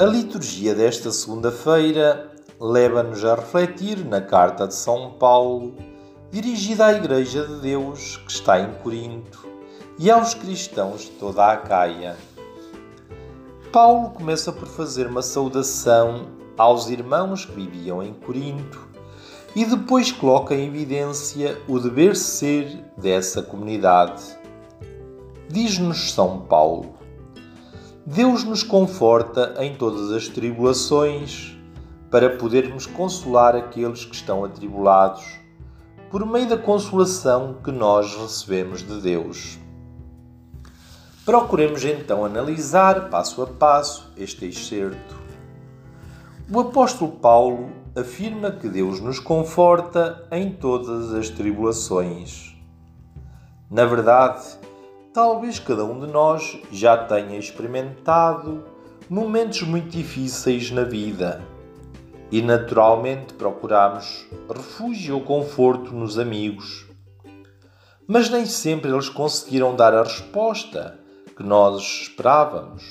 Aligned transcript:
A 0.00 0.06
liturgia 0.06 0.74
desta 0.74 1.12
segunda-feira 1.12 2.32
leva-nos 2.58 3.22
a 3.22 3.34
refletir 3.34 4.02
na 4.02 4.22
carta 4.22 4.66
de 4.66 4.74
São 4.74 5.10
Paulo, 5.10 5.74
dirigida 6.30 6.86
à 6.86 6.92
Igreja 6.94 7.46
de 7.46 7.60
Deus 7.60 8.16
que 8.16 8.32
está 8.32 8.58
em 8.60 8.72
Corinto 8.82 9.46
e 9.98 10.10
aos 10.10 10.32
cristãos 10.32 11.02
de 11.02 11.10
toda 11.10 11.52
a 11.52 11.56
Caia. 11.58 12.16
Paulo 13.70 14.08
começa 14.12 14.50
por 14.50 14.68
fazer 14.68 15.06
uma 15.06 15.20
saudação 15.20 16.28
aos 16.56 16.88
irmãos 16.88 17.44
que 17.44 17.52
viviam 17.52 18.02
em 18.02 18.14
Corinto 18.14 18.88
e 19.54 19.66
depois 19.66 20.10
coloca 20.10 20.54
em 20.54 20.68
evidência 20.68 21.60
o 21.68 21.78
dever 21.78 22.16
ser 22.16 22.86
dessa 22.96 23.42
comunidade. 23.42 24.22
Diz-nos 25.46 26.14
São 26.14 26.40
Paulo: 26.40 26.99
Deus 28.06 28.44
nos 28.44 28.62
conforta 28.62 29.54
em 29.58 29.74
todas 29.76 30.10
as 30.10 30.26
tribulações, 30.26 31.54
para 32.10 32.36
podermos 32.36 32.86
consolar 32.86 33.54
aqueles 33.54 34.04
que 34.04 34.14
estão 34.14 34.42
atribulados, 34.42 35.38
por 36.10 36.24
meio 36.26 36.48
da 36.48 36.56
consolação 36.56 37.58
que 37.62 37.70
nós 37.70 38.16
recebemos 38.16 38.82
de 38.82 39.00
Deus. 39.00 39.58
Procuremos 41.26 41.84
então 41.84 42.24
analisar 42.24 43.10
passo 43.10 43.42
a 43.42 43.46
passo 43.46 44.10
este 44.16 44.46
excerto. 44.46 45.14
O 46.50 46.58
apóstolo 46.58 47.12
Paulo 47.12 47.70
afirma 47.94 48.50
que 48.50 48.68
Deus 48.68 48.98
nos 48.98 49.20
conforta 49.20 50.26
em 50.32 50.50
todas 50.52 51.14
as 51.14 51.28
tribulações. 51.28 52.56
Na 53.70 53.84
verdade, 53.84 54.42
Talvez 55.12 55.58
cada 55.58 55.84
um 55.84 55.98
de 55.98 56.06
nós 56.06 56.56
já 56.70 56.96
tenha 56.96 57.36
experimentado 57.36 58.62
momentos 59.08 59.62
muito 59.62 59.88
difíceis 59.88 60.70
na 60.70 60.84
vida 60.84 61.42
e 62.30 62.40
naturalmente 62.40 63.34
procuramos 63.34 64.24
refúgio 64.48 65.16
ou 65.16 65.22
conforto 65.22 65.92
nos 65.92 66.16
amigos. 66.16 66.86
Mas 68.06 68.30
nem 68.30 68.46
sempre 68.46 68.92
eles 68.92 69.08
conseguiram 69.08 69.74
dar 69.74 69.92
a 69.94 70.04
resposta 70.04 71.00
que 71.36 71.42
nós 71.42 72.02
esperávamos, 72.02 72.84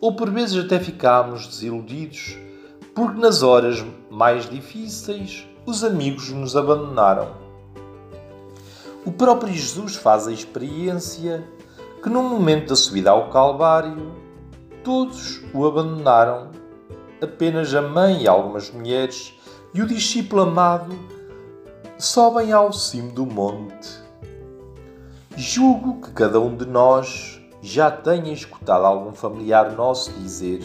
ou 0.00 0.14
por 0.14 0.30
vezes 0.30 0.64
até 0.64 0.78
ficámos 0.78 1.48
desiludidos 1.48 2.38
porque 2.94 3.18
nas 3.18 3.42
horas 3.42 3.84
mais 4.08 4.48
difíceis 4.48 5.48
os 5.66 5.82
amigos 5.82 6.30
nos 6.30 6.56
abandonaram. 6.56 7.43
O 9.04 9.12
próprio 9.12 9.52
Jesus 9.52 9.96
faz 9.96 10.26
a 10.26 10.32
experiência 10.32 11.46
que, 12.02 12.08
no 12.08 12.22
momento 12.22 12.68
da 12.68 12.76
subida 12.76 13.10
ao 13.10 13.28
Calvário, 13.28 14.14
todos 14.82 15.42
o 15.52 15.66
abandonaram. 15.66 16.50
Apenas 17.22 17.74
a 17.74 17.82
mãe 17.82 18.22
e 18.22 18.28
algumas 18.28 18.70
mulheres 18.70 19.34
e 19.74 19.82
o 19.82 19.86
discípulo 19.86 20.42
amado 20.42 20.94
sobem 21.98 22.50
ao 22.50 22.72
cimo 22.72 23.12
do 23.12 23.26
monte. 23.26 23.88
Julgo 25.36 26.00
que 26.00 26.12
cada 26.12 26.40
um 26.40 26.56
de 26.56 26.64
nós 26.64 27.40
já 27.60 27.90
tenha 27.90 28.32
escutado 28.32 28.86
algum 28.86 29.12
familiar 29.12 29.72
nosso 29.72 30.12
dizer: 30.12 30.62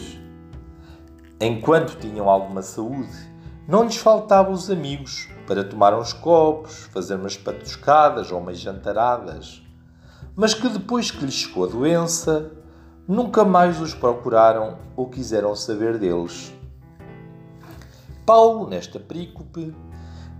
enquanto 1.38 1.98
tinham 1.98 2.28
alguma 2.28 2.62
saúde, 2.62 3.30
não 3.68 3.84
lhes 3.84 3.96
faltavam 3.96 4.52
os 4.52 4.70
amigos 4.70 5.28
para 5.50 5.64
tomar 5.64 5.98
uns 5.98 6.12
copos, 6.12 6.84
fazer 6.92 7.16
umas 7.16 7.36
patuscadas 7.36 8.30
ou 8.30 8.38
umas 8.38 8.60
jantaradas, 8.60 9.60
mas 10.36 10.54
que 10.54 10.68
depois 10.68 11.10
que 11.10 11.24
lhes 11.24 11.34
chegou 11.34 11.64
a 11.64 11.66
doença, 11.66 12.52
nunca 13.08 13.44
mais 13.44 13.80
os 13.80 13.92
procuraram 13.92 14.78
ou 14.94 15.08
quiseram 15.08 15.56
saber 15.56 15.98
deles. 15.98 16.54
Paulo, 18.24 18.68
nesta 18.68 19.00
perícope, 19.00 19.74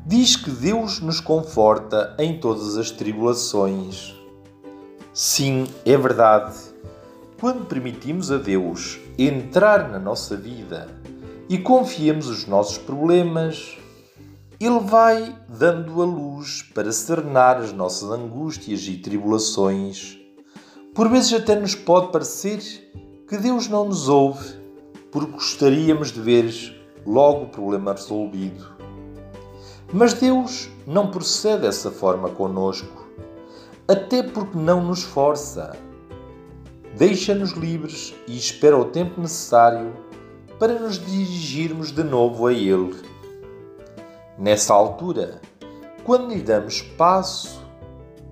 diz 0.07 0.37
que 0.37 0.49
Deus 0.49 1.01
nos 1.01 1.19
conforta 1.19 2.15
em 2.17 2.39
todas 2.39 2.77
as 2.77 2.93
tribulações. 2.93 4.15
Sim, 5.13 5.67
é 5.85 5.97
verdade. 5.97 6.55
Quando 7.41 7.67
permitimos 7.67 8.31
a 8.31 8.37
Deus 8.37 9.01
entrar 9.19 9.89
na 9.89 9.99
nossa 9.99 10.37
vida 10.37 10.87
e 11.49 11.59
confiamos 11.59 12.29
os 12.29 12.47
nossos 12.47 12.79
problemas, 12.79 13.77
ele 14.61 14.81
vai 14.81 15.35
dando 15.49 16.03
a 16.03 16.05
luz 16.05 16.63
para 16.75 16.93
serenar 16.93 17.57
as 17.57 17.73
nossas 17.73 18.11
angústias 18.11 18.87
e 18.87 18.99
tribulações. 18.99 20.19
Por 20.95 21.09
vezes 21.09 21.33
até 21.33 21.57
nos 21.57 21.75
pode 21.75 22.13
parecer 22.13 22.59
que 23.27 23.39
Deus 23.39 23.69
não 23.69 23.87
nos 23.87 24.07
ouve, 24.07 24.61
porque 25.11 25.33
gostaríamos 25.33 26.13
de 26.13 26.21
ver 26.21 26.79
logo 27.07 27.45
o 27.45 27.49
problema 27.49 27.95
resolvido. 27.95 28.69
Mas 29.95 30.13
Deus 30.13 30.69
não 30.87 31.11
procede 31.11 31.63
dessa 31.63 31.91
forma 31.91 32.29
conosco, 32.29 33.09
até 33.89 34.23
porque 34.23 34.59
não 34.59 34.85
nos 34.85 35.03
força. 35.03 35.75
Deixa-nos 36.99 37.53
livres 37.53 38.15
e 38.29 38.37
espera 38.37 38.77
o 38.77 38.85
tempo 38.85 39.23
necessário 39.23 39.95
para 40.59 40.79
nos 40.79 40.99
dirigirmos 40.99 41.91
de 41.91 42.05
novo 42.05 42.47
a 42.47 42.53
Ele. 42.53 43.10
Nessa 44.41 44.73
altura, 44.73 45.39
quando 46.03 46.33
lhe 46.33 46.41
damos 46.41 46.77
espaço, 46.77 47.63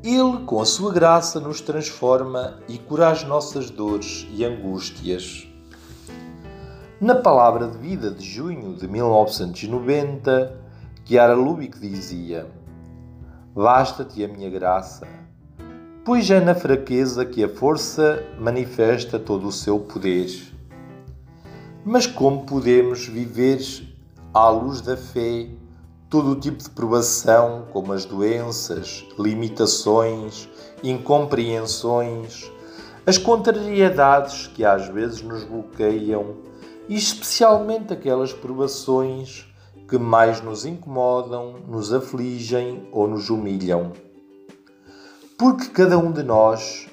Ele, 0.02 0.42
com 0.46 0.58
a 0.58 0.64
sua 0.64 0.90
graça, 0.90 1.38
nos 1.38 1.60
transforma 1.60 2.60
e 2.66 2.78
cura 2.78 3.10
as 3.10 3.24
nossas 3.24 3.68
dores 3.68 4.26
e 4.30 4.42
angústias. 4.42 5.46
Na 6.98 7.14
palavra 7.14 7.68
de 7.68 7.76
vida 7.76 8.10
de 8.10 8.24
junho 8.24 8.74
de 8.74 8.88
1990, 8.88 10.58
Chiara 11.04 11.34
Lubick 11.34 11.78
dizia: 11.78 12.46
Basta-te 13.54 14.24
a 14.24 14.28
minha 14.28 14.48
graça, 14.48 15.06
pois 16.06 16.30
é 16.30 16.40
na 16.40 16.54
fraqueza 16.54 17.26
que 17.26 17.44
a 17.44 17.50
força 17.50 18.24
manifesta 18.40 19.18
todo 19.18 19.46
o 19.46 19.52
seu 19.52 19.78
poder. 19.78 20.30
Mas 21.84 22.06
como 22.06 22.46
podemos 22.46 23.06
viver 23.06 23.60
à 24.32 24.48
luz 24.48 24.80
da 24.80 24.96
fé 24.96 25.50
todo 26.10 26.32
o 26.32 26.40
tipo 26.40 26.62
de 26.62 26.70
provação, 26.70 27.66
como 27.72 27.92
as 27.92 28.04
doenças, 28.04 29.04
limitações, 29.18 30.48
incompreensões, 30.82 32.50
as 33.06 33.18
contrariedades 33.18 34.46
que 34.46 34.64
às 34.64 34.88
vezes 34.88 35.22
nos 35.22 35.44
bloqueiam 35.44 36.36
e 36.88 36.96
especialmente 36.96 37.92
aquelas 37.92 38.32
provações 38.32 39.46
que 39.88 39.98
mais 39.98 40.40
nos 40.40 40.64
incomodam, 40.64 41.56
nos 41.66 41.92
afligem 41.92 42.88
ou 42.92 43.06
nos 43.06 43.30
humilham. 43.30 43.92
Porque 45.38 45.66
cada 45.66 45.98
um 45.98 46.10
de 46.12 46.22
nós 46.22 46.88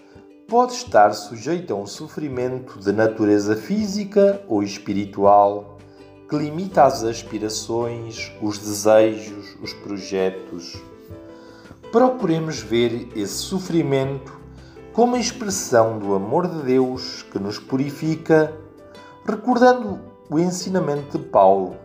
pode 0.47 0.73
estar 0.73 1.13
sujeito 1.13 1.73
a 1.73 1.77
um 1.77 1.85
sofrimento 1.85 2.79
de 2.79 2.91
natureza 2.91 3.55
física 3.55 4.41
ou 4.47 4.61
espiritual 4.61 5.74
que 6.27 6.35
limita 6.35 6.83
as 6.83 7.03
aspirações, 7.03 8.31
os 8.41 8.57
desejos, 8.57 9.55
os 9.61 9.73
projetos. 9.73 10.81
Procuremos 11.91 12.59
ver 12.59 13.09
esse 13.15 13.35
sofrimento 13.35 14.33
como 14.91 15.15
a 15.15 15.19
expressão 15.19 15.99
do 15.99 16.15
amor 16.15 16.47
de 16.47 16.63
Deus 16.63 17.23
que 17.31 17.37
nos 17.37 17.59
purifica, 17.59 18.53
recordando 19.25 19.99
o 20.29 20.39
ensinamento 20.39 21.17
de 21.17 21.25
Paulo. 21.25 21.75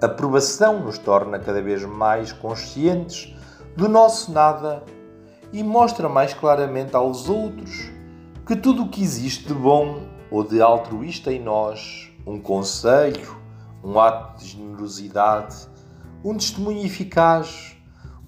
A 0.00 0.08
provação 0.08 0.80
nos 0.80 0.98
torna 0.98 1.38
cada 1.38 1.62
vez 1.62 1.84
mais 1.84 2.32
conscientes 2.32 3.34
do 3.76 3.88
nosso 3.88 4.32
nada 4.32 4.82
e 5.52 5.62
mostra 5.62 6.08
mais 6.08 6.34
claramente 6.34 6.96
aos 6.96 7.28
outros 7.28 7.90
que 8.46 8.56
tudo 8.56 8.84
o 8.84 8.88
que 8.88 9.02
existe 9.02 9.46
de 9.46 9.54
bom 9.54 10.00
ou 10.30 10.44
de 10.44 10.60
altruísta 10.60 11.32
em 11.32 11.42
nós 11.42 12.10
um 12.26 12.38
conselho, 12.38 13.36
um 13.82 13.98
ato 13.98 14.38
de 14.38 14.48
generosidade, 14.50 15.66
um 16.24 16.36
testemunho 16.36 16.84
eficaz, 16.84 17.76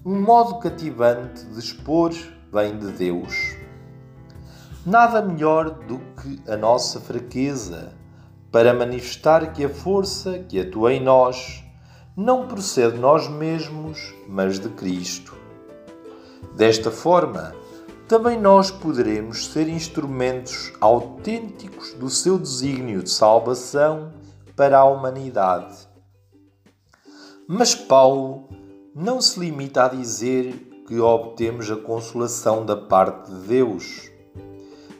um 0.03 0.19
modo 0.19 0.59
cativante 0.59 1.45
de 1.45 1.59
expor 1.59 2.11
bem 2.51 2.77
de 2.77 2.91
Deus. 2.91 3.55
Nada 4.85 5.21
melhor 5.21 5.69
do 5.69 5.99
que 5.99 6.41
a 6.51 6.57
nossa 6.57 6.99
fraqueza 6.99 7.93
para 8.51 8.73
manifestar 8.73 9.53
que 9.53 9.63
a 9.63 9.69
força 9.69 10.39
que 10.39 10.59
atua 10.59 10.93
em 10.93 10.99
nós 10.99 11.63
não 12.17 12.47
procede 12.47 12.95
de 12.95 12.99
nós 12.99 13.27
mesmos, 13.29 14.13
mas 14.27 14.59
de 14.59 14.69
Cristo. 14.69 15.35
Desta 16.55 16.91
forma, 16.91 17.55
também 18.11 18.37
nós 18.37 18.69
poderemos 18.69 19.45
ser 19.53 19.69
instrumentos 19.69 20.73
autênticos 20.81 21.93
do 21.93 22.09
seu 22.09 22.37
desígnio 22.37 23.01
de 23.01 23.09
salvação 23.09 24.11
para 24.53 24.79
a 24.79 24.83
humanidade. 24.83 25.87
Mas 27.47 27.73
Paulo 27.73 28.49
não 28.93 29.21
se 29.21 29.39
limita 29.39 29.85
a 29.85 29.87
dizer 29.87 30.83
que 30.85 30.99
obtemos 30.99 31.71
a 31.71 31.77
consolação 31.77 32.65
da 32.65 32.75
parte 32.75 33.31
de 33.31 33.47
Deus, 33.47 34.11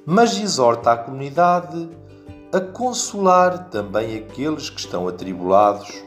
mas 0.06 0.40
exorta 0.40 0.94
a 0.94 0.98
comunidade 0.98 1.90
a 2.54 2.62
consolar 2.62 3.70
também 3.70 4.16
aqueles 4.20 4.70
que 4.70 4.80
estão 4.80 5.06
atribulados. 5.06 6.02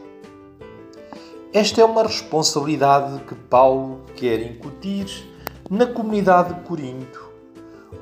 Esta 1.53 1.81
é 1.81 1.85
uma 1.85 2.01
responsabilidade 2.01 3.23
que 3.25 3.35
Paulo 3.35 4.01
quer 4.15 4.41
incutir 4.41 5.34
na 5.69 5.87
comunidade 5.87 6.53
de 6.53 6.61
Corinto. 6.61 7.25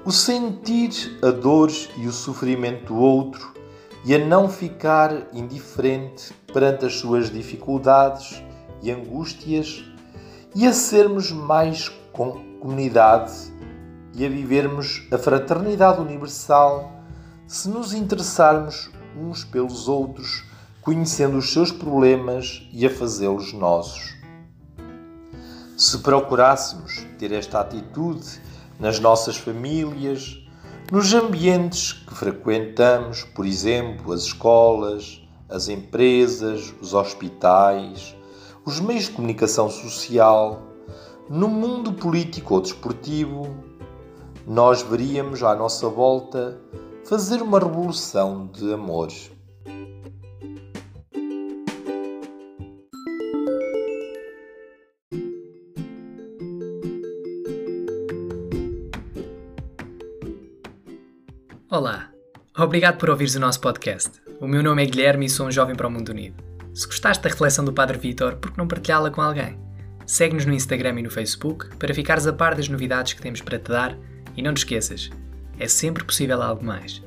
O 0.04 0.12
sentir 0.12 1.18
a 1.24 1.32
dor 1.32 1.72
e 1.98 2.08
o 2.08 2.12
sofrimento 2.12 2.88
do 2.88 3.00
outro 3.00 3.54
e 4.04 4.14
a 4.14 4.20
não 4.20 4.50
ficar 4.50 5.28
indiferente 5.32 6.34
perante 6.52 6.86
as 6.86 6.96
suas 6.96 7.30
dificuldades 7.30 8.44
e 8.82 8.92
angústias 8.92 9.84
e 10.54 10.68
a 10.68 10.74
sermos 10.74 11.32
mais 11.32 11.90
comunidade 12.12 13.34
e 14.14 14.26
a 14.26 14.30
vivermos 14.30 15.08
a 15.10 15.18
fraternidade 15.18 16.02
universal 16.02 16.92
se 17.48 17.70
nos 17.70 17.94
interessarmos 17.94 18.90
uns 19.18 19.46
pelos 19.46 19.88
outros, 19.88 20.44
conhecendo 20.82 21.38
os 21.38 21.54
seus 21.54 21.72
problemas 21.72 22.68
e 22.74 22.86
a 22.86 22.90
fazê-los 22.90 23.54
nossos. 23.54 24.23
Se 25.76 25.98
procurássemos 25.98 27.04
ter 27.18 27.32
esta 27.32 27.60
atitude 27.60 28.40
nas 28.80 29.00
nossas 29.00 29.38
famílias, 29.38 30.40
nos 30.92 31.12
ambientes 31.16 31.94
que 31.94 32.14
frequentamos, 32.14 33.24
por 33.24 33.44
exemplo, 33.44 34.14
as 34.14 34.22
escolas, 34.22 35.20
as 35.50 35.70
empresas, 35.70 36.72
os 36.80 36.94
hospitais, 36.94 38.16
os 38.64 38.80
meios 38.80 39.06
de 39.06 39.12
comunicação 39.12 39.68
social, 39.68 40.62
no 41.28 41.48
mundo 41.48 41.94
político 41.94 42.54
ou 42.54 42.62
desportivo, 42.62 43.56
nós 44.46 44.84
veríamos 44.84 45.42
à 45.42 45.56
nossa 45.56 45.90
volta 45.90 46.56
fazer 47.04 47.42
uma 47.42 47.58
revolução 47.60 48.48
de 48.54 48.72
amor. 48.74 49.08
Olá, 61.74 62.12
obrigado 62.56 63.00
por 63.00 63.10
ouvires 63.10 63.34
o 63.34 63.40
nosso 63.40 63.60
podcast. 63.60 64.22
O 64.40 64.48
meu 64.48 64.62
nome 64.62 64.84
é 64.84 64.86
Guilherme 64.86 65.26
e 65.26 65.30
sou 65.30 65.48
um 65.48 65.52
jovem 65.52 65.76
para 65.76 65.88
o 65.88 65.90
mundo 65.90 66.10
unido. 66.10 66.36
Se 66.72 66.86
gostaste 66.86 67.24
da 67.24 67.30
reflexão 67.32 67.66
do 67.66 67.74
Padre 67.74 67.98
Vitor, 67.98 68.36
por 68.36 68.52
que 68.52 68.60
não 68.60 68.68
partilhá-la 68.68 69.10
com 69.10 69.24
alguém? 69.24 69.58
Segue-nos 70.06 70.46
no 70.46 70.54
Instagram 70.54 71.00
e 71.00 71.02
no 71.02 71.10
Facebook 71.10 71.76
para 71.78 71.92
ficares 71.92 72.28
a 72.28 72.32
par 72.32 72.54
das 72.54 72.70
novidades 72.70 73.14
que 73.14 73.22
temos 73.24 73.42
para 73.42 73.58
te 73.58 73.72
dar 73.72 73.98
e 74.38 74.44
não 74.44 74.54
te 74.54 74.58
esqueças, 74.58 75.10
é 75.58 75.68
sempre 75.68 76.04
possível 76.04 76.44
algo 76.44 76.64
mais. 76.64 77.02